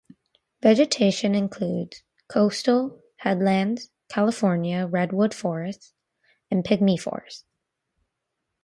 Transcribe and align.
Vegetation 0.63 1.35
includes 1.35 2.01
Coastal 2.27 3.03
Headlands, 3.17 3.91
California 4.09 4.87
Redwood 4.87 5.31
Forests, 5.31 5.93
and 6.49 6.63
Pygmy 6.63 6.99
forests. 6.99 7.45